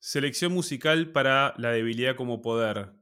Selección 0.00 0.52
musical 0.52 1.10
para 1.10 1.54
la 1.58 1.70
debilidad 1.70 2.16
como 2.16 2.40
poder. 2.40 2.92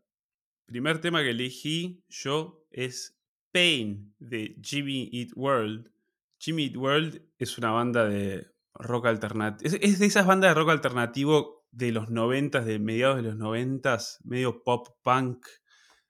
Primer 0.65 1.00
tema 1.00 1.22
que 1.22 1.30
elegí 1.30 2.04
yo 2.08 2.67
es 2.71 3.19
Pain 3.53 4.15
de 4.19 4.57
Jimmy 4.62 5.10
Eat 5.12 5.30
World. 5.34 5.90
Jimmy 6.38 6.64
Eat 6.64 6.76
World 6.76 7.22
es 7.38 7.58
una 7.58 7.70
banda 7.70 8.09
de 8.09 8.46
rock 8.74 9.06
alternativo. 9.06 9.77
Es, 9.80 9.98
de 9.98 10.06
esas 10.06 10.27
bandas 10.27 10.50
de 10.50 10.54
rock 10.54 10.70
alternativo 10.70 11.66
de 11.70 11.93
los 11.93 12.11
noventas, 12.11 12.64
de 12.64 12.79
mediados 12.79 13.16
de 13.16 13.22
los 13.22 13.36
noventas, 13.36 14.18
medio 14.24 14.64
pop 14.64 14.88
punk, 15.02 15.46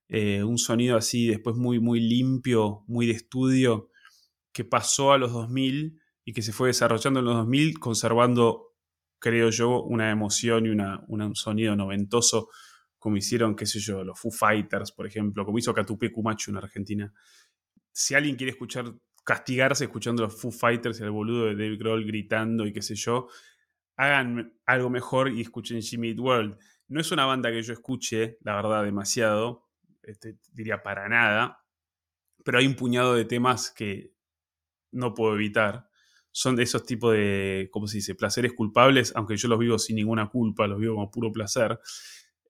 eh, 0.09 0.45
un 0.45 0.59
sonido 0.59 0.97
así 0.97 1.27
después 1.27 1.57
muy, 1.57 1.81
muy 1.81 2.01
limpio, 2.01 2.85
muy 2.87 3.07
de 3.07 3.13
estudio, 3.13 3.91
que 4.53 4.65
pasó 4.65 5.13
a 5.13 5.19
los 5.19 5.33
2000 5.33 6.01
y 6.25 6.33
que 6.33 6.43
se 6.43 6.53
fue 6.53 6.69
desarrollando 6.69 7.21
en 7.21 7.27
los 7.27 7.35
2000, 7.37 7.79
conservando, 7.79 8.76
creo 9.19 9.51
yo, 9.51 9.83
una 9.83 10.11
emoción 10.11 10.67
y 10.67 10.69
una, 10.71 11.05
un 11.09 11.35
sonido 11.35 11.75
noventoso, 11.77 12.49
como 12.99 13.17
hicieron, 13.17 13.55
qué 13.55 13.67
sé 13.67 13.79
yo, 13.79 14.05
los 14.05 14.19
Foo 14.19 14.31
Fighters, 14.31 14.93
por 14.93 15.07
ejemplo, 15.07 15.45
como 15.45 15.59
hizo 15.59 15.73
Catupe 15.73 16.11
Cumacho 16.11 16.51
en 16.51 16.57
Argentina. 16.59 17.13
Si 17.93 18.15
alguien 18.15 18.37
quiere 18.37 18.53
escuchar, 18.53 18.93
castigarse 19.25 19.85
escuchando 19.85 20.23
los 20.23 20.41
Foo 20.41 20.51
Fighters 20.51 21.01
y 21.01 21.03
al 21.03 21.11
boludo 21.11 21.47
de 21.47 21.57
David 21.57 21.79
Grohl 21.79 22.05
gritando 22.05 22.67
y 22.67 22.73
qué 22.73 22.83
sé 22.83 22.95
yo, 22.95 23.29
hagan 23.97 24.55
algo 24.67 24.91
mejor 24.91 25.31
y 25.31 25.41
escuchen 25.41 25.83
Jimmy 25.83 26.11
Eat 26.11 26.19
World. 26.19 26.59
No 26.89 27.01
es 27.01 27.11
una 27.11 27.25
banda 27.25 27.51
que 27.51 27.63
yo 27.63 27.73
escuche, 27.73 28.39
la 28.43 28.57
verdad, 28.57 28.85
demasiado, 28.85 29.67
este, 30.03 30.39
diría 30.53 30.83
para 30.83 31.09
nada, 31.09 31.65
pero 32.45 32.59
hay 32.59 32.67
un 32.67 32.77
puñado 32.77 33.15
de 33.15 33.25
temas 33.25 33.71
que 33.71 34.15
no 34.93 35.15
puedo 35.15 35.35
evitar. 35.35 35.89
Son 36.39 36.55
de 36.55 36.65
esos 36.65 36.85
tipos 36.85 37.15
de, 37.15 37.71
¿cómo 37.73 37.87
se 37.87 37.97
dice?, 37.97 38.15
placeres 38.15 38.53
culpables, 38.53 39.11
aunque 39.17 39.39
yo 39.39 39.49
los 39.49 39.59
vivo 39.59 39.79
sin 39.79 39.97
ninguna 39.97 40.29
culpa, 40.29 40.67
los 40.67 40.79
vivo 40.79 40.97
como 40.97 41.11
puro 41.11 41.33
placer. 41.33 41.81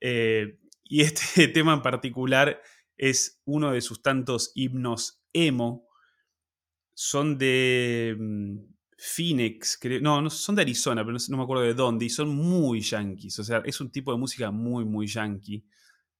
Eh, 0.00 0.58
y 0.82 1.02
este 1.02 1.46
tema 1.54 1.72
en 1.74 1.82
particular 1.82 2.60
es 2.96 3.40
uno 3.44 3.70
de 3.70 3.80
sus 3.80 4.02
tantos 4.02 4.50
himnos 4.56 5.22
emo. 5.32 5.86
Son 6.94 7.38
de 7.38 8.16
mm, 8.18 8.56
Phoenix, 8.98 9.78
no, 10.02 10.30
son 10.30 10.56
de 10.56 10.62
Arizona, 10.62 11.04
pero 11.04 11.12
no, 11.12 11.24
no, 11.28 11.36
me 11.36 11.42
acuerdo 11.44 11.62
de 11.62 11.74
dónde, 11.74 12.06
y 12.06 12.10
son 12.10 12.34
muy 12.34 12.80
yankees. 12.80 13.38
O 13.38 13.44
sea, 13.44 13.62
es 13.64 13.80
un 13.80 13.92
tipo 13.92 14.10
de 14.10 14.18
música 14.18 14.50
muy, 14.50 14.84
muy 14.84 15.06
yankee 15.06 15.64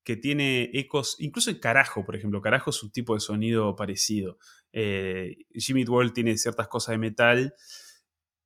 que 0.07 0.17
tiene 0.17 0.71
ecos, 0.73 1.17
incluso 1.19 1.51
en 1.51 1.59
Carajo, 1.59 2.05
por 2.05 2.15
ejemplo. 2.15 2.41
Carajo 2.41 2.71
es 2.71 2.81
un 2.81 2.93
tipo 2.93 3.15
de 3.15 3.19
sonido 3.19 3.75
parecido. 3.75 4.39
Eh, 4.73 5.37
Jimmy 5.53 5.85
World 5.85 6.13
tiene 6.13 6.39
ciertas 6.39 6.69
cosas 6.69 6.93
de 6.93 6.99
metal. 6.99 7.55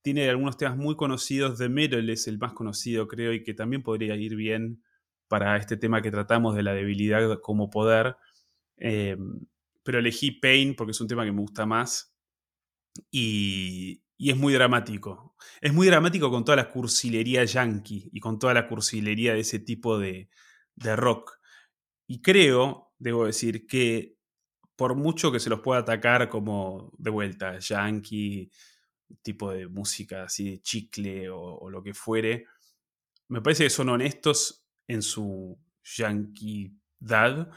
Tiene 0.03 0.31
algunos 0.31 0.57
temas 0.57 0.79
muy 0.79 0.97
conocidos. 0.97 1.59
The 1.59 1.69
Middle 1.69 2.11
es 2.11 2.27
el 2.29 2.39
más 2.39 2.55
conocido, 2.55 3.07
creo, 3.07 3.35
y 3.35 3.43
que 3.43 3.53
también 3.53 3.83
podría 3.83 4.17
ir 4.17 4.37
bien 4.37 4.83
para 5.29 5.59
este 5.59 5.77
tema 5.77 6.01
que 6.01 6.11
tratamos 6.11 6.57
de 6.57 6.63
la 6.63 6.73
debilidad 6.73 7.39
como 7.43 7.69
poder. 7.69 8.17
Eh, 8.79 9.19
pero 9.83 9.99
elegí 9.99 10.31
Pain 10.31 10.75
porque 10.75 10.93
es 10.93 11.01
un 11.03 11.09
tema 11.09 11.27
que 11.27 11.33
me 11.33 11.43
gusta 11.43 11.67
más. 11.67 12.17
Y, 13.11 14.03
y 14.17 14.31
es 14.31 14.37
muy 14.39 14.55
dramático. 14.55 15.37
Es 15.61 15.75
muy 15.75 15.89
dramático 15.89 16.31
con 16.31 16.43
toda 16.43 16.57
la 16.57 16.71
cursilería 16.71 17.45
yankee 17.45 18.09
y 18.15 18.19
con 18.19 18.39
toda 18.39 18.55
la 18.55 18.67
cursilería 18.67 19.35
de 19.35 19.41
ese 19.41 19.59
tipo 19.59 19.99
de, 19.99 20.31
de 20.75 20.97
rock. 20.97 21.40
Y 22.11 22.23
creo, 22.23 22.93
debo 22.99 23.25
decir, 23.25 23.69
que 23.69 24.17
por 24.75 24.97
mucho 24.97 25.31
que 25.31 25.39
se 25.39 25.49
los 25.49 25.61
pueda 25.61 25.83
atacar 25.83 26.29
como 26.29 26.91
de 26.99 27.09
vuelta, 27.09 27.61
yankee, 27.61 28.51
tipo 29.23 29.53
de 29.53 29.69
música 29.69 30.25
así 30.25 30.51
de 30.51 30.61
chicle 30.61 31.31
o, 31.31 31.71
lo 31.71 31.85
que 31.85 31.95
fuere, 31.95 32.47
me 33.29 33.41
parece 33.41 33.63
que 33.63 33.71
son 33.71 33.91
honestos 33.91 34.67
en 34.89 35.03
su 35.03 35.57
yanquidad, 35.85 37.49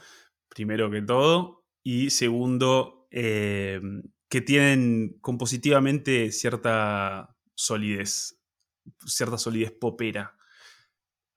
primero 0.49 0.91
que 0.91 1.01
todo, 1.01 1.65
y 1.81 2.11
segundo, 2.11 3.07
eh, 3.09 3.81
que 4.29 4.41
tienen 4.41 5.17
compositivamente 5.19 6.31
cierta 6.31 7.35
solidez, 7.55 8.39
cierta 9.03 9.39
solidez 9.39 9.71
popera, 9.71 10.37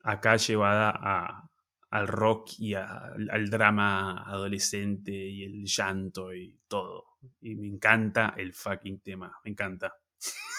acá 0.03 0.37
llevada 0.37 0.91
a, 0.91 1.50
al 1.91 2.09
rock 2.09 2.51
y 2.59 2.75
al 2.75 3.49
drama 3.49 4.25
adolescente 4.25 5.13
y 5.13 5.45
el 5.45 5.65
llanto 5.65 6.35
y 6.35 6.59
todo. 6.67 7.05
Y 7.41 7.55
me 7.55 7.69
encanta 7.69 8.35
el 8.37 8.53
fucking 8.53 8.99
tema, 9.01 9.39
me 9.45 9.53
encanta. 9.53 9.95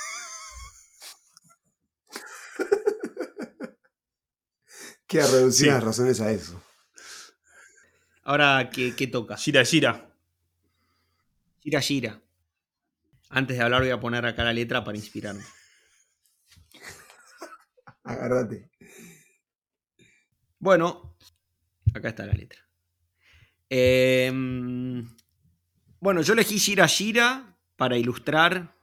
Queda 5.08 5.28
reducir 5.28 5.68
las 5.68 5.84
razones 5.84 6.22
a 6.22 6.32
eso. 6.32 6.62
Ahora, 8.24 8.70
¿qué, 8.70 9.08
toca? 9.08 9.38
Gira, 9.38 9.64
gira. 9.64 10.14
Gira, 11.62 11.80
gira. 11.80 12.22
Antes 13.30 13.58
de 13.58 13.64
hablar 13.64 13.82
voy 13.82 13.92
a 13.92 14.00
poner 14.00 14.26
acá 14.26 14.44
la 14.44 14.52
letra 14.52 14.84
para 14.84 14.98
inspirarme. 14.98 15.46
Agárrate. 18.04 18.70
Bueno, 20.68 21.16
acá 21.94 22.10
está 22.10 22.26
la 22.26 22.34
letra. 22.34 22.60
Em, 23.70 25.08
bueno, 26.02 26.22
yo 26.22 26.34
elegí 26.34 26.60
Gira 26.60 26.90
Gira 26.90 27.58
para 27.78 27.98
ilustrar. 27.98 28.76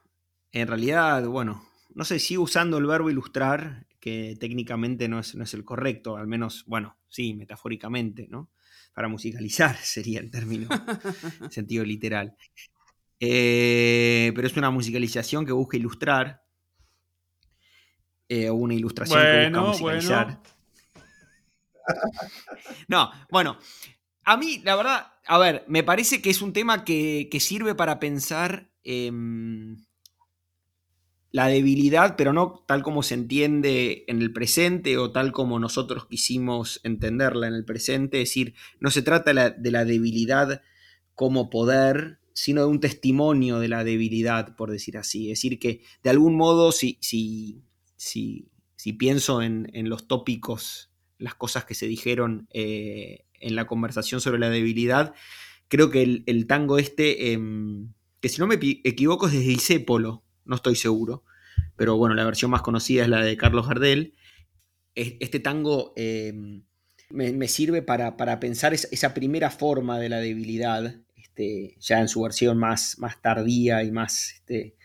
En 0.51 0.67
realidad, 0.67 1.27
bueno, 1.27 1.69
no 1.95 2.07
sé, 2.07 2.21
sigo 2.21 2.45
usando 2.45 2.79
el 2.79 2.87
verbo 2.87 3.11
ilustrar, 3.11 3.87
que 4.01 4.35
técnicamente 4.41 5.09
no 5.09 5.19
es, 5.19 5.35
no 5.35 5.45
es 5.45 5.53
el 5.53 5.63
correcto, 5.63 6.17
al 6.17 6.27
menos, 6.27 6.65
bueno, 6.67 6.97
sí, 7.11 7.35
metafóricamente, 7.35 8.29
¿no? 8.31 8.49
Para 8.95 9.09
musicalizar 9.09 9.77
sería 9.83 10.21
el 10.21 10.31
término 10.31 10.69
en 11.43 11.51
sentido 11.51 11.85
literal. 11.85 12.35
Eh, 13.21 14.33
pero 14.35 14.47
es 14.47 14.57
una 14.57 14.71
musicalización 14.71 15.45
que 15.45 15.53
busca 15.53 15.77
ilustrar. 15.77 16.45
Eh, 18.27 18.49
o 18.49 18.55
una 18.55 18.73
ilustración 18.73 19.21
que 19.21 19.51
busca 19.51 19.61
musicalizar. 19.61 20.54
No, 22.89 23.11
bueno, 23.31 23.59
a 24.25 24.37
mí, 24.37 24.61
la 24.65 24.77
verdad, 24.77 25.07
a 25.27 25.39
ver, 25.39 25.65
me 25.69 25.83
parece 25.83 26.23
que 26.23 26.31
es 26.31 26.43
un 26.43 26.53
tema 26.53 26.85
que, 26.85 27.29
sirve 27.41 27.75
para 27.75 27.99
pensar 28.01 28.71
la 31.31 31.49
debilidad, 31.49 32.17
pero 32.17 32.33
no 32.33 32.65
tal 32.67 32.83
como 32.83 33.03
se 33.03 33.15
entiende 33.15 34.05
en 34.09 34.23
el 34.23 34.33
presente 34.33 34.99
o 34.99 35.11
tal 35.11 35.33
como 35.33 35.59
nosotros 35.59 36.07
quisimos 36.07 36.81
entenderla 36.85 37.49
en 37.49 37.55
el 37.55 37.65
presente. 37.65 38.23
Es 38.23 38.31
decir, 38.31 38.55
no 38.81 38.91
se 38.91 39.03
trata 39.03 39.51
de 39.51 39.71
la 39.71 39.85
debilidad 39.85 40.63
como 41.15 41.51
poder, 41.51 42.21
sino 42.33 42.63
de 42.63 42.69
un 42.69 42.81
testimonio 42.81 43.59
de 43.59 43.69
la 43.69 43.85
debilidad, 43.85 44.57
por 44.57 44.71
decir 44.71 44.97
así. 44.97 45.31
Es 45.31 45.39
decir, 45.39 45.59
que 45.59 45.83
de 46.03 46.11
algún 46.11 46.37
modo, 46.37 46.73
si, 46.73 46.99
si, 47.01 47.63
si, 47.97 48.49
si 48.77 48.93
pienso 48.93 49.43
en, 49.43 49.71
en 49.73 49.89
los 49.89 50.09
tópicos 50.09 50.94
las 51.25 51.35
cosas 51.35 51.65
que 51.65 51.75
se 51.75 51.87
dijeron 51.87 52.47
eh, 52.53 53.25
en 53.41 53.57
la 53.57 53.67
conversación 53.67 54.21
sobre 54.21 54.39
la 54.39 54.51
debilidad. 54.51 55.15
Creo 55.69 55.91
que 55.91 56.23
el, 56.27 56.47
tango 56.47 56.79
este, 56.79 57.33
em, 57.33 57.95
que 58.21 58.29
si 58.29 58.41
no 58.41 58.47
me 58.47 58.57
equivoco 58.57 59.27
es 59.27 59.33
de 59.33 59.41
Disépolo, 59.41 60.23
no 60.45 60.57
estoy 60.57 60.77
seguro, 60.77 61.25
pero 61.77 61.97
bueno, 61.97 62.15
la 62.15 62.27
versión 62.27 62.51
más 62.51 62.61
conocida 62.61 63.03
es 63.03 63.09
la 63.09 63.23
de 63.23 63.39
Carlos 63.39 63.67
Gardel. 63.67 64.15
Este 64.95 65.41
tango 65.41 65.95
em, 65.97 66.63
me, 67.11 67.49
sirve 67.49 67.81
para, 67.81 68.39
pensar 68.39 68.75
esa, 68.75 69.15
primera 69.15 69.51
forma 69.51 69.99
de 69.99 70.11
la 70.11 70.19
debilidad, 70.19 71.01
este, 71.17 71.75
ya 71.81 72.01
en 72.01 72.09
su 72.09 72.21
versión 72.21 72.59
más, 72.59 72.99
más 72.99 73.21
tardía 73.23 73.83
y 73.83 73.91
más... 73.91 74.35
Este, 74.35 74.77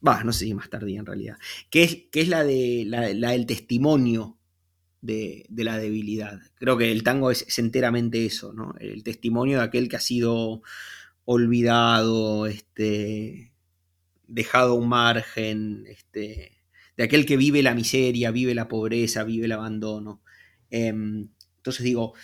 no 0.00 0.32
sé 0.32 0.46
si 0.46 0.54
más 0.54 0.70
tardía 0.70 0.98
en 0.98 1.06
realidad, 1.06 1.36
que 1.70 1.84
es, 1.84 1.96
que 2.10 2.22
es 2.22 2.28
la, 2.28 2.42
de, 2.42 2.84
la 2.86 3.30
del 3.30 3.46
testimonio 3.46 4.38
de, 5.02 5.44
la 5.50 5.76
debilidad. 5.76 6.40
Creo 6.54 6.78
que 6.78 6.90
el 6.90 7.02
tango 7.02 7.30
es, 7.30 7.58
enteramente 7.58 8.24
eso, 8.24 8.52
¿no? 8.54 8.74
El 8.80 9.02
testimonio 9.02 9.58
de 9.58 9.64
aquel 9.64 9.88
que 9.88 9.96
ha 9.96 10.00
sido 10.00 10.62
olvidado, 11.24 12.46
este, 12.46 13.52
dejado 14.26 14.72
a 14.72 14.76
un 14.76 14.88
margen, 14.88 15.84
este, 15.88 16.62
de 16.96 17.04
aquel 17.04 17.26
que 17.26 17.36
vive 17.36 17.62
la 17.62 17.74
miseria, 17.74 18.30
vive 18.30 18.54
la 18.54 18.68
pobreza, 18.68 19.24
vive 19.24 19.46
el 19.46 19.52
abandono. 19.52 20.22
Em, 20.70 21.28
entonces 21.56 21.84
digo, 21.84 22.14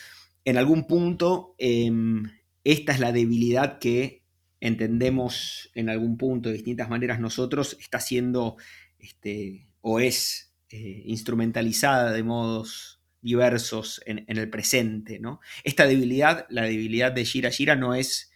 en 0.44 0.56
algún 0.56 0.86
punto, 0.86 1.54
em, 1.58 2.30
esta 2.64 2.92
es 2.92 3.00
la 3.00 3.12
debilidad 3.12 3.78
que 3.78 4.24
entendemos 4.60 5.70
en 5.74 5.88
algún 5.90 6.16
punto 6.16 6.48
de 6.48 6.56
distintas 6.56 6.88
maneras 6.88 7.20
nosotros, 7.20 7.76
está 7.80 8.00
siendo 8.00 8.56
este, 8.98 9.68
o 9.80 10.00
es 10.00 10.47
eh, 10.70 11.02
instrumentalizada 11.06 12.12
de 12.12 12.22
modos 12.22 13.00
diversos 13.20 14.00
en, 14.06 14.24
el 14.28 14.48
presente. 14.50 15.18
¿no? 15.18 15.40
Esta 15.64 15.86
debilidad, 15.86 16.46
la 16.50 16.62
debilidad 16.62 17.12
de 17.12 17.24
Shira 17.24 17.50
Shira, 17.50 17.76
no 17.76 17.94
es 17.94 18.30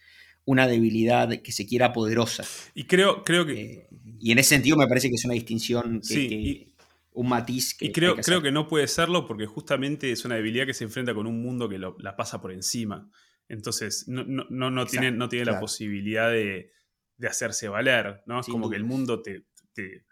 una 0.45 0.67
debilidad 0.67 1.41
que 1.41 1.51
se 1.51 1.65
quiera 1.65 1.93
poderosa. 1.93 2.43
Y 2.73 2.83
creo, 2.85 3.23
creo 3.23 3.45
que... 3.45 3.61
Eh, 3.61 3.87
y 4.19 4.31
en 4.31 4.39
ese 4.39 4.49
sentido 4.49 4.77
me 4.77 4.87
parece 4.87 5.09
que 5.09 5.15
es 5.15 5.25
una 5.25 5.33
distinción 5.33 6.01
que, 6.01 6.73
un 7.11 7.29
matiz 7.29 7.75
que. 7.77 7.85
Y 7.85 7.91
creo, 7.91 8.15
hay 8.15 8.23
creo 8.23 8.41
que 8.41 8.51
no 8.51 8.67
puede 8.67 8.87
serlo 8.87 9.27
porque 9.27 9.45
justamente 9.45 10.11
es 10.11 10.25
una 10.25 10.35
debilidad 10.35 10.65
que 10.65 10.73
se 10.73 10.83
enfrenta 10.83 11.13
con 11.13 11.27
un 11.27 11.41
mundo 11.41 11.69
que 11.69 11.77
lo- 11.77 11.95
la 11.99 12.15
pasa 12.15 12.41
por 12.41 12.51
encima. 12.51 13.09
Entonces, 13.49 14.07
no, 14.07 14.23
no, 14.23 14.45
no, 14.49 14.71
no 14.71 14.85
tiene, 14.85 15.11
no 15.11 15.29
tiene 15.29 15.45
la 15.45 15.59
posibilidad 15.59 16.31
de, 16.31 16.71
de 17.17 17.27
hacerse 17.27 17.67
valer, 17.67 18.23
¿no? 18.25 18.39
Es 18.39 18.45
Sin 18.45 18.53
como 18.53 18.67
duda. 18.67 18.75
que 18.75 18.77
el 18.77 18.85
mundo 18.85 19.21
te, 19.21 19.43
te, 19.73 20.05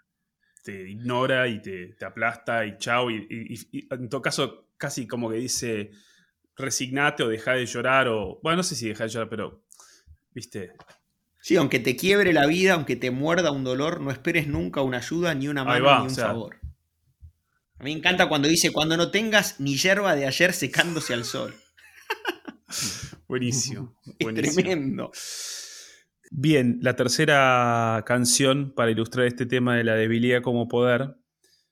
te 0.63 0.89
ignora 0.89 1.47
y 1.47 1.61
te, 1.61 1.87
te 1.93 2.05
aplasta 2.05 2.65
y 2.65 2.77
chao. 2.77 3.09
Y, 3.11 3.27
y- 3.29 3.77
y 3.79 3.87
en 3.93 4.09
todo 4.09 4.21
caso, 4.21 4.67
casi 4.77 5.07
como 5.07 5.29
que 5.29 5.37
dice 5.37 5.91
resignate 6.55 7.23
o 7.23 7.27
deja 7.27 7.53
de 7.53 7.65
llorar 7.65 8.07
o. 8.07 8.39
Bueno, 8.43 8.57
no 8.57 8.63
sé 8.63 8.75
si 8.75 8.87
deja 8.87 9.03
de 9.05 9.09
llorar, 9.09 9.29
pero. 9.29 9.63
¿Viste? 10.33 10.73
Sí, 11.39 11.55
aunque 11.57 11.79
te 11.79 11.95
quiebre 11.95 12.33
la 12.33 12.45
vida, 12.45 12.73
aunque 12.75 12.95
te 12.95 13.09
muerda 13.11 13.51
un 13.51 13.63
dolor, 13.63 13.99
no 13.99 14.11
esperes 14.11 14.47
nunca 14.47 14.81
una 14.81 14.97
ayuda, 14.97 15.33
ni 15.33 15.47
una 15.47 15.63
mano, 15.63 15.83
va, 15.85 15.95
ni 15.97 16.01
o 16.05 16.09
un 16.09 16.15
sea. 16.15 16.27
favor. 16.27 16.57
A 17.79 17.83
mí 17.83 17.91
me 17.93 17.97
encanta 17.97 18.29
cuando 18.29 18.47
dice, 18.47 18.71
cuando 18.71 18.95
no 18.95 19.09
tengas 19.09 19.59
ni 19.59 19.75
hierba 19.75 20.15
de 20.15 20.27
ayer 20.27 20.53
secándose 20.53 21.15
al 21.15 21.25
sol. 21.25 21.55
Buenísimo. 23.27 23.95
Es 24.05 24.25
buenísimo. 24.25 24.55
tremendo. 24.55 25.11
Bien, 26.33 26.80
la 26.81 26.95
tercera 26.95 28.06
canción 28.06 28.72
para 28.74 28.89
ilustrar 28.89 29.25
este 29.25 29.45
tema 29.45 29.75
de 29.75 29.83
la 29.83 29.95
debilidad 29.95 30.42
como 30.42 30.69
poder 30.69 31.18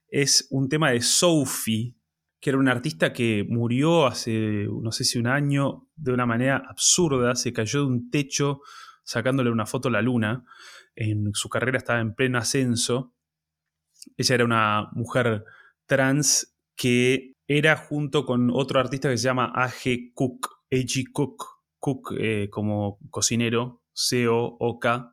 es 0.10 0.50
un 0.52 0.68
tema 0.68 0.92
de 0.92 1.02
Sophie, 1.02 1.96
que 2.42 2.50
era 2.50 2.60
una 2.60 2.74
artista 2.74 3.14
que 3.14 3.46
murió 3.48 4.06
hace, 4.06 4.68
no 4.70 4.92
sé 4.92 5.06
si 5.06 5.18
un 5.18 5.28
año, 5.28 5.88
de 5.96 6.12
una 6.12 6.26
manera 6.26 6.62
absurda, 6.68 7.36
se 7.36 7.54
cayó 7.54 7.80
de 7.80 7.86
un 7.86 8.10
techo 8.10 8.60
sacándole 9.06 9.50
una 9.50 9.66
foto 9.66 9.88
a 9.88 9.92
la 9.92 10.02
luna. 10.02 10.44
En 10.94 11.34
su 11.36 11.48
carrera 11.48 11.78
estaba 11.78 12.02
en 12.02 12.14
pleno 12.14 12.38
ascenso. 12.38 13.16
Ella 14.18 14.36
era 14.36 14.44
una 14.44 14.90
mujer 14.92 15.46
trans 15.86 16.54
que 16.76 17.38
era 17.48 17.78
junto 17.78 18.26
con 18.26 18.50
otro 18.52 18.82
artista 18.82 19.10
que 19.10 19.18
se 19.18 19.24
llama 19.24 19.54
A.G. 19.56 20.12
Cook, 20.14 20.50
A.G. 20.70 21.06
Cook, 21.14 21.46
Cook 21.80 22.14
eh, 22.20 22.50
como 22.52 23.00
cocinero, 23.10 23.84
C-O-O-K. 24.08 25.12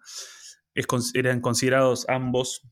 Es 0.74 0.86
con- 0.86 1.02
eran 1.14 1.40
considerados 1.40 2.06
ambos 2.08 2.62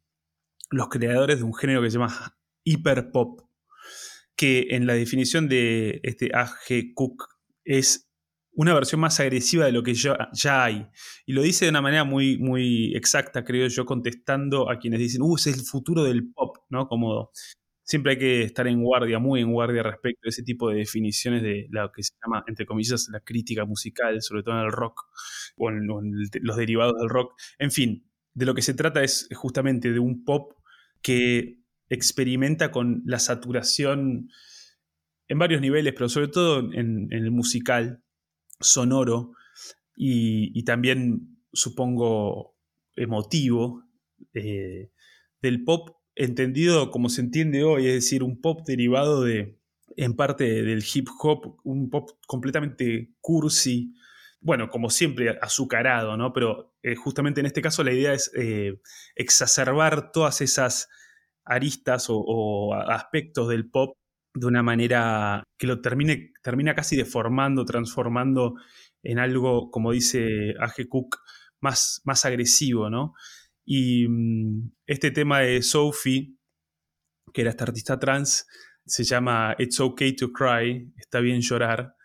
los 0.71 0.89
creadores 0.89 1.39
de 1.39 1.45
un 1.45 1.55
género 1.55 1.83
que 1.83 1.91
se 1.91 1.99
llama 1.99 2.37
hiperpop, 2.65 3.41
que 4.37 4.69
en 4.71 4.87
la 4.87 4.95
definición 4.95 5.49
de 5.49 6.01
este 6.03 6.31
A.G. 6.35 6.93
Cook 6.95 7.29
es 7.65 8.11
una 8.57 8.75
versión 8.75 9.01
más 9.01 9.19
agresiva 9.21 9.67
de 9.67 9.73
lo 9.73 9.83
que 9.83 9.95
ya, 9.95 10.65
hay. 10.65 10.87
Y 11.27 11.33
lo 11.33 11.43
dice 11.43 11.65
de 11.65 11.71
una 11.71 11.83
manera 11.83 12.05
muy, 12.05 12.39
muy 12.39 12.95
exacta, 12.95 13.45
creo 13.45 13.67
yo, 13.69 13.85
contestando 13.85 14.71
a 14.71 14.79
quienes 14.79 15.01
dicen, 15.01 15.23
uh, 15.23 15.37
es 15.37 15.47
el 15.49 15.61
futuro 15.63 16.05
del 16.05 16.31
pop, 16.33 16.59
¿no? 16.69 16.87
Como 16.87 17.31
siempre 17.85 18.13
hay 18.13 18.19
que 18.19 18.43
estar 18.43 18.67
en 18.67 18.83
guardia, 18.83 19.19
muy 19.19 19.41
en 19.41 19.53
guardia 19.53 19.83
respecto 19.83 20.27
a 20.27 20.31
ese 20.31 20.43
tipo 20.43 20.71
de 20.71 20.77
definiciones 20.77 21.43
de 21.43 21.69
lo 21.71 21.93
que 21.93 22.03
se 22.03 22.15
llama, 22.23 22.43
entre 22.49 22.67
comillas, 22.67 23.09
la 23.11 23.21
crítica 23.21 23.65
musical, 23.65 24.21
sobre 24.23 24.43
todo 24.43 24.59
en 24.59 24.65
el 24.67 24.73
rock 24.73 25.07
o 25.57 25.71
en, 25.71 25.87
los 25.87 26.57
derivados 26.57 26.95
del 26.99 27.09
rock. 27.09 27.35
En 27.59 27.71
fin, 27.71 28.11
de 28.33 28.47
lo 28.47 28.55
que 28.55 28.63
se 28.63 28.75
trata 28.75 29.05
es 29.05 29.29
justamente 29.35 29.93
de 29.93 29.99
un 30.01 30.25
pop 30.25 30.55
que 31.03 31.61
experimenta 31.89 32.71
con 32.71 33.03
la 33.05 33.19
saturación 33.19 34.31
en 35.29 35.39
varios 35.39 35.61
niveles, 35.61 35.93
pero 35.93 36.09
sobre 36.09 36.29
todo 36.29 36.73
en, 36.73 37.09
el 37.11 37.31
musical, 37.31 38.03
sonoro 38.61 39.33
y, 39.97 40.59
y 40.59 40.65
también, 40.65 41.39
supongo, 41.53 42.57
emotivo, 42.97 43.85
eh, 44.33 44.91
del 45.43 45.65
pop 45.65 45.97
entendido 46.17 46.91
como 46.91 47.09
se 47.09 47.21
entiende 47.21 47.65
hoy, 47.65 47.87
es 47.89 47.95
decir, 47.95 48.23
un 48.23 48.41
pop 48.41 48.63
derivado 48.67 49.23
de, 49.23 49.59
en 49.97 50.15
parte 50.15 50.45
del 50.63 50.85
hip 50.95 51.09
hop, 51.21 51.57
un 51.65 51.91
pop 51.91 52.11
completamente 52.27 53.11
cursi, 53.21 53.95
bueno, 54.41 54.69
como 54.69 54.91
siempre, 54.91 55.39
azucarado, 55.41 56.17
¿no? 56.17 56.33
Pero 56.33 56.75
eh, 56.83 56.97
justamente 56.97 57.41
en 57.41 57.47
este 57.47 57.63
caso 57.63 57.83
la 57.83 57.93
idea 57.93 58.13
es 58.13 58.31
eh, 58.37 58.79
exacerbar 59.15 60.13
todas 60.13 60.41
esas 60.43 60.89
aristas 61.45 62.07
o, 62.09 62.75
aspectos 62.75 63.49
del 63.49 63.71
pop 63.71 63.97
de 64.35 64.47
una 64.47 64.63
manera 64.63 65.45
que 65.59 65.67
lo 65.67 65.81
termine, 65.81 66.33
termina 66.43 66.75
casi 66.75 66.97
deformando, 66.97 67.65
transformando 67.65 68.55
en 69.03 69.19
algo, 69.19 69.71
como 69.71 69.93
dice 69.93 70.55
A.G. 70.61 70.89
Cook, 70.89 71.19
más, 71.61 72.03
más 72.05 72.25
agresivo, 72.25 72.91
¿no? 72.91 73.15
Y 73.65 74.07
mm, 74.09 74.73
este 74.87 75.11
tema 75.11 75.41
de 75.41 75.63
Sophie, 75.63 76.37
que 77.33 77.41
era 77.41 77.51
esta 77.51 77.65
artista 77.65 77.99
trans, 77.99 78.47
se 78.87 79.05
llama 79.05 79.55
It's 79.59 79.81
Okay 79.81 80.15
to 80.15 80.33
Cry, 80.33 80.93
está 80.97 81.21
bien 81.21 81.41
llorar. 81.41 81.97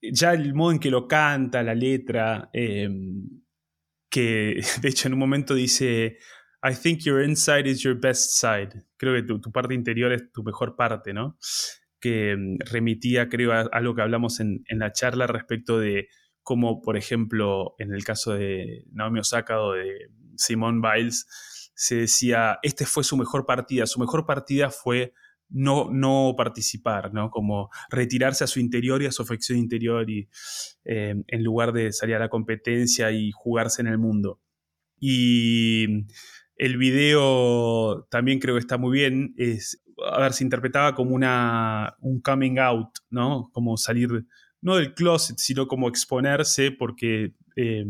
Ya 0.00 0.32
el 0.32 0.54
modo 0.54 0.72
en 0.72 0.78
que 0.78 0.90
lo 0.90 1.06
canta, 1.06 1.62
la 1.62 1.74
letra, 1.74 2.50
eh, 2.52 2.88
que 4.10 4.60
de 4.82 4.88
hecho 4.88 5.08
en 5.08 5.14
un 5.14 5.20
momento 5.20 5.54
dice, 5.54 6.18
I 6.62 6.74
think 6.74 7.00
your 7.00 7.22
inside 7.22 7.68
is 7.68 7.82
your 7.82 7.98
best 7.98 8.32
side. 8.40 8.84
Creo 8.96 9.14
que 9.14 9.22
tu, 9.22 9.40
parte 9.52 9.74
interior 9.74 10.12
es 10.12 10.32
tu 10.32 10.42
mejor 10.42 10.76
parte, 10.76 11.12
¿no? 11.12 11.38
Que 12.00 12.36
mm, 12.36 12.58
remitía, 12.70 13.28
creo, 13.28 13.52
a 13.52 13.60
algo 13.72 13.94
que 13.94 14.02
hablamos 14.02 14.40
en, 14.40 14.64
en 14.68 14.80
la 14.80 14.92
charla 14.92 15.26
respecto 15.26 15.78
de 15.78 16.08
cómo, 16.42 16.80
por 16.80 16.96
ejemplo, 16.96 17.74
en 17.78 17.92
el 17.92 18.04
caso 18.04 18.32
de 18.32 18.84
Naomi 18.92 19.20
Osaka 19.20 19.60
o 19.60 19.74
de 19.74 20.10
Simone 20.38 20.80
Biles, 20.80 21.26
se 21.74 21.96
decía, 21.96 22.58
este 22.62 22.86
fue 22.86 23.04
su 23.04 23.16
mejor 23.16 23.46
partida. 23.46 23.86
Su 23.86 24.00
mejor 24.00 24.26
partida 24.26 24.70
fue 24.70 25.12
no, 25.50 25.88
no 25.90 26.34
participar, 26.36 27.12
¿no? 27.12 27.30
Como 27.30 27.70
retirarse 27.90 28.44
a 28.44 28.48
su 28.48 28.60
interior 28.60 29.02
y 29.02 29.06
a 29.06 29.12
su 29.12 29.22
afección 29.22 29.58
interior 29.58 30.08
y 30.10 30.28
eh, 30.84 31.14
en 31.26 31.44
lugar 31.44 31.72
de 31.72 31.92
salir 31.92 32.16
a 32.16 32.20
la 32.20 32.28
competencia 32.28 33.10
y 33.12 33.30
jugarse 33.32 33.82
en 33.82 33.88
el 33.88 33.98
mundo. 33.98 34.40
Y 35.00 36.04
el 36.56 36.76
video 36.76 38.06
también 38.10 38.40
creo 38.40 38.56
que 38.56 38.60
está 38.60 38.76
muy 38.76 38.98
bien. 38.98 39.34
Es, 39.36 39.82
a 40.10 40.20
ver, 40.20 40.32
se 40.32 40.44
interpretaba 40.44 40.94
como 40.94 41.14
una, 41.14 41.96
un 42.00 42.20
coming 42.20 42.58
out, 42.58 42.90
¿no? 43.10 43.50
Como 43.52 43.76
salir, 43.76 44.26
no 44.60 44.76
del 44.76 44.94
closet, 44.94 45.38
sino 45.38 45.68
como 45.68 45.88
exponerse 45.88 46.72
porque 46.72 47.34
eh, 47.56 47.86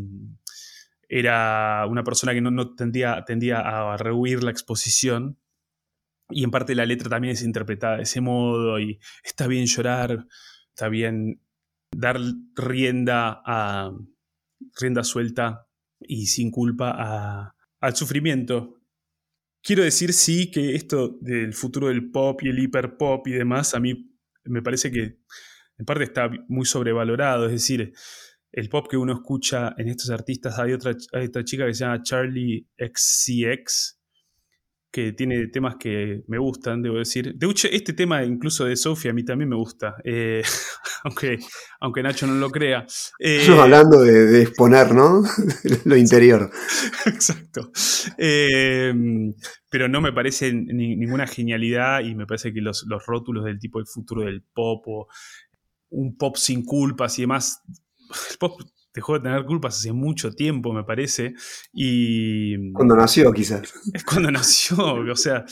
era 1.09 1.87
una 1.87 2.05
persona 2.05 2.35
que 2.35 2.41
no, 2.41 2.51
no 2.51 2.75
tendía, 2.75 3.25
tendía 3.27 3.61
a 3.61 3.97
rehuir 3.97 4.45
la 4.45 4.51
exposición. 4.51 5.39
Y 6.31 6.45
en 6.45 6.51
parte 6.51 6.75
la 6.75 6.85
letra 6.85 7.09
también 7.09 7.33
es 7.33 7.43
interpretada 7.43 7.97
de 7.97 8.03
ese 8.03 8.21
modo 8.21 8.79
y 8.79 9.01
está 9.25 9.47
bien 9.47 9.67
llorar, 9.67 10.27
está 10.69 10.89
bien 10.89 11.41
dar 11.91 12.21
rienda 12.55 13.43
a 13.45 13.93
rienda 14.79 15.05
suelta 15.05 15.67
y 16.01 16.27
sin 16.27 16.51
culpa 16.51 17.55
al 17.81 17.97
sufrimiento. 17.97 18.81
Quiero 19.63 19.83
decir 19.83 20.13
sí 20.13 20.51
que 20.51 20.75
esto 20.75 21.19
del 21.21 21.55
futuro 21.55 21.89
del 21.89 22.11
pop 22.11 22.41
y 22.43 22.49
el 22.49 22.59
hiperpop 22.59 23.27
y 23.27 23.33
demás 23.33 23.75
a 23.75 23.81
mí 23.81 24.15
me 24.45 24.63
parece 24.63 24.91
que 24.91 25.19
en 25.79 25.85
parte 25.85 26.05
está 26.05 26.31
muy 26.49 26.67
sobrevalorado, 26.67 27.47
es 27.47 27.53
decir, 27.53 27.93
el 28.59 28.69
pop 28.69 28.89
que 28.91 28.97
uno 28.97 29.13
escucha 29.13 29.73
en 29.79 29.89
estos 29.89 30.11
artistas, 30.11 30.59
hay 30.59 30.73
otra, 30.73 30.93
hay 31.13 31.27
otra 31.27 31.45
chica 31.45 31.65
que 31.65 31.75
se 31.75 31.85
llama 31.85 32.03
Charlie 32.03 32.67
XCX, 32.77 34.01
que 34.91 35.13
tiene 35.13 35.47
temas 35.47 35.77
que 35.79 36.25
me 36.27 36.39
gustan, 36.39 36.83
debo 36.83 36.99
decir. 36.99 37.35
De 37.37 37.47
hecho, 37.47 37.69
este 37.71 37.93
tema 37.93 38.25
incluso 38.25 38.65
de 38.65 38.75
Sofía 38.75 39.13
a 39.13 39.15
mí 39.15 39.25
también 39.25 39.51
me 39.51 39.55
gusta, 39.55 39.95
eh, 40.03 40.43
aunque, 41.05 41.39
aunque 41.79 42.03
Nacho 42.03 42.27
no 42.27 42.35
lo 42.35 42.51
crea. 42.51 42.85
Eh, 43.21 43.43
Estamos 43.43 43.61
hablando 43.61 44.01
de, 44.01 44.27
de, 44.27 44.43
exponer, 44.43 44.93
¿no? 44.93 45.23
lo 45.85 45.97
interior. 45.97 46.51
Exacto. 47.07 47.71
Eh, 48.17 48.93
pero 49.71 49.89
no 49.89 50.01
me 50.01 50.13
parece 50.13 50.53
ni, 50.53 50.97
ninguna 50.97 51.29
genialidad 51.29 52.01
y 52.01 52.17
me 52.17 52.27
parece 52.27 52.53
que 52.53 52.61
los, 52.61 52.85
los 52.89 53.07
rótulos 53.07 53.45
del 53.45 53.61
tipo 53.61 53.79
el 53.79 53.87
futuro 53.87 54.23
del 54.23 54.43
pop 54.43 54.83
o 54.89 55.07
un 55.91 56.17
pop 56.17 56.37
sin 56.37 56.65
culpas 56.65 57.19
y 57.19 57.23
demás, 57.23 57.63
el 58.31 58.39
pop 58.39 58.61
dejó 58.95 59.15
de 59.15 59.21
tener 59.21 59.45
culpas 59.45 59.79
hace 59.79 59.93
mucho 59.93 60.33
tiempo, 60.33 60.73
me 60.73 60.85
parece. 60.85 61.35
Y. 61.73 62.73
Cuando 62.73 62.97
nació, 62.97 63.33
quizás. 63.33 63.73
Es 63.93 64.05
cuando 64.05 64.31
nació. 64.31 64.77
o 64.95 65.17
sea, 65.17 65.45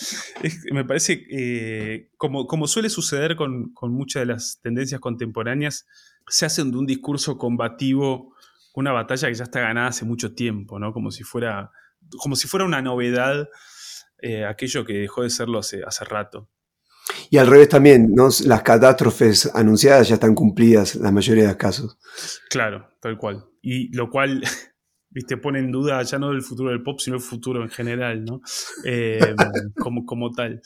es, 0.42 0.64
me 0.72 0.84
parece 0.84 1.24
eh, 1.30 2.10
como, 2.16 2.46
como 2.46 2.66
suele 2.66 2.90
suceder 2.90 3.36
con, 3.36 3.72
con, 3.72 3.92
muchas 3.92 4.22
de 4.22 4.26
las 4.26 4.60
tendencias 4.62 5.00
contemporáneas, 5.00 5.86
se 6.28 6.46
hacen 6.46 6.70
de 6.70 6.78
un 6.78 6.86
discurso 6.86 7.38
combativo 7.38 8.34
una 8.76 8.92
batalla 8.92 9.28
que 9.28 9.34
ya 9.34 9.44
está 9.44 9.60
ganada 9.60 9.88
hace 9.88 10.04
mucho 10.04 10.34
tiempo, 10.34 10.78
¿no? 10.78 10.92
Como 10.92 11.10
si 11.10 11.24
fuera, 11.24 11.70
como 12.18 12.36
si 12.36 12.46
fuera 12.46 12.66
una 12.66 12.82
novedad 12.82 13.48
eh, 14.18 14.44
aquello 14.44 14.84
que 14.84 14.92
dejó 14.94 15.22
de 15.22 15.30
serlo 15.30 15.58
hace, 15.58 15.82
hace 15.84 16.04
rato. 16.04 16.50
Y 17.30 17.38
al 17.38 17.46
revés 17.46 17.68
también, 17.68 18.12
¿no? 18.14 18.28
las 18.44 18.62
catástrofes 18.62 19.50
anunciadas 19.54 20.08
ya 20.08 20.14
están 20.14 20.34
cumplidas 20.34 20.96
en 20.96 21.02
la 21.02 21.12
mayoría 21.12 21.44
de 21.44 21.48
los 21.50 21.56
casos. 21.56 21.98
Claro, 22.50 22.88
tal 23.00 23.16
cual. 23.18 23.44
Y 23.62 23.94
lo 23.94 24.10
cual 24.10 24.42
viste, 25.10 25.36
pone 25.36 25.58
en 25.58 25.72
duda 25.72 26.02
ya 26.02 26.18
no 26.18 26.30
el 26.30 26.42
futuro 26.42 26.70
del 26.70 26.82
pop, 26.82 27.00
sino 27.00 27.16
el 27.16 27.22
futuro 27.22 27.62
en 27.62 27.70
general, 27.70 28.24
¿no? 28.24 28.40
Eh, 28.84 29.34
como, 29.76 30.04
como 30.04 30.32
tal. 30.32 30.60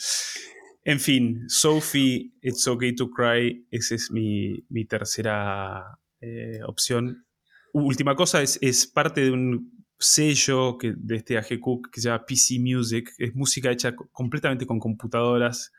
En 0.82 0.98
fin, 0.98 1.44
Sophie, 1.48 2.32
It's 2.40 2.66
Okay 2.66 2.94
to 2.94 3.10
Cry, 3.10 3.66
esa 3.70 3.94
es 3.94 4.10
mi, 4.10 4.64
tercera 4.88 5.98
eh, 6.20 6.60
opción. 6.66 7.26
Última 7.72 8.16
cosa, 8.16 8.42
es, 8.42 8.58
es, 8.62 8.86
parte 8.86 9.20
de 9.20 9.30
un 9.30 9.84
sello 9.98 10.78
que, 10.78 10.94
de 10.96 11.16
este 11.16 11.36
AG 11.36 11.60
Cook 11.60 11.90
que 11.92 12.00
se 12.00 12.08
llama 12.08 12.24
PC 12.24 12.58
Music, 12.58 13.12
es 13.18 13.34
música 13.34 13.70
hecha 13.70 13.94
completamente 13.94 14.66
con 14.66 14.80
computadoras, 14.80 15.70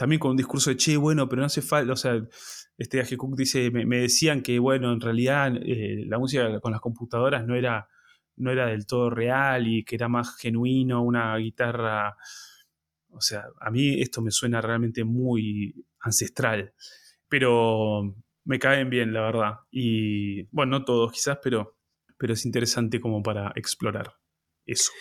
también 0.00 0.18
con 0.18 0.30
un 0.30 0.36
discurso 0.38 0.70
de, 0.70 0.78
che, 0.78 0.96
bueno, 0.96 1.28
pero 1.28 1.40
no 1.40 1.46
hace 1.46 1.60
falta, 1.60 1.92
o 1.92 1.96
sea, 1.96 2.18
este 2.78 3.00
AG 3.00 3.18
Cook 3.18 3.36
dice, 3.36 3.70
me, 3.70 3.84
decían 4.00 4.40
que, 4.40 4.58
bueno, 4.58 4.90
en 4.94 5.00
realidad 5.00 5.52
eh, 5.62 6.06
la 6.06 6.18
música 6.18 6.58
con 6.60 6.72
las 6.72 6.80
computadoras 6.80 7.46
no 7.46 7.54
era, 7.54 7.86
no 8.36 8.50
era 8.50 8.68
del 8.68 8.86
todo 8.86 9.10
real 9.10 9.68
y 9.68 9.84
que 9.84 9.96
era 9.96 10.08
más 10.08 10.38
genuino, 10.38 11.02
una 11.02 11.36
guitarra 11.36 12.16
o 13.12 13.20
sea, 13.20 13.44
a 13.60 13.70
mí 13.70 14.00
esto 14.00 14.22
me 14.22 14.30
suena 14.30 14.62
realmente 14.62 15.04
muy 15.04 15.84
ancestral, 16.00 16.72
pero 17.28 18.14
me 18.44 18.58
caen 18.58 18.88
bien, 18.88 19.12
la 19.12 19.20
verdad. 19.20 19.54
Y 19.70 20.44
bueno, 20.44 20.78
no 20.78 20.84
todos 20.84 21.12
quizás, 21.12 21.38
pero, 21.42 21.76
pero 22.16 22.32
es 22.32 22.46
interesante 22.46 23.00
como 23.00 23.22
para 23.22 23.52
explorar 23.54 24.14
eso. 24.64 24.92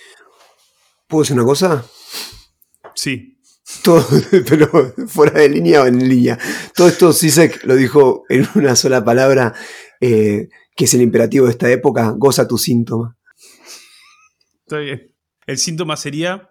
¿Puedo 1.07 1.21
decir 1.21 1.37
una 1.37 1.45
cosa? 1.45 1.85
Sí. 2.95 3.38
Todo, 3.83 4.05
pero 4.47 4.93
fuera 5.07 5.41
de 5.41 5.49
línea 5.49 5.83
o 5.83 5.85
en 5.85 6.07
línea. 6.07 6.37
Todo 6.75 6.87
esto 6.87 7.13
Sisek 7.13 7.63
lo 7.65 7.75
dijo 7.75 8.23
en 8.29 8.47
una 8.55 8.75
sola 8.75 9.03
palabra, 9.03 9.53
eh, 10.01 10.49
que 10.75 10.85
es 10.85 10.93
el 10.93 11.01
imperativo 11.01 11.45
de 11.45 11.51
esta 11.51 11.69
época, 11.69 12.13
goza 12.17 12.47
tu 12.47 12.57
síntoma. 12.57 13.17
Está 14.65 14.79
bien. 14.79 15.13
El 15.45 15.57
síntoma 15.57 15.97
sería 15.97 16.49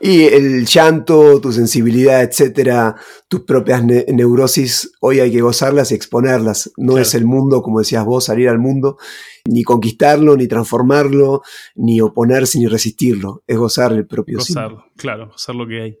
y 0.00 0.22
el 0.22 0.66
llanto, 0.66 1.40
tu 1.40 1.52
sensibilidad, 1.52 2.22
etcétera, 2.22 2.96
tus 3.28 3.42
propias 3.42 3.84
neurosis, 3.84 4.92
hoy 5.00 5.20
hay 5.20 5.30
que 5.30 5.40
gozarlas 5.40 5.92
y 5.92 5.94
exponerlas. 5.94 6.72
No 6.76 6.98
es 6.98 7.14
el 7.14 7.24
mundo, 7.24 7.62
como 7.62 7.78
decías 7.78 8.04
vos, 8.04 8.24
salir 8.24 8.48
al 8.48 8.58
mundo, 8.58 8.98
ni 9.44 9.62
conquistarlo, 9.62 10.36
ni 10.36 10.48
transformarlo, 10.48 11.42
ni 11.76 12.00
oponerse, 12.00 12.58
ni 12.58 12.66
resistirlo. 12.66 13.44
Es 13.46 13.56
gozar 13.56 13.92
el 13.92 14.06
propio 14.06 14.38
Gozarlo, 14.38 14.84
claro, 14.96 15.28
gozar 15.28 15.54
lo 15.54 15.66
que 15.66 15.80
hay. 15.80 15.98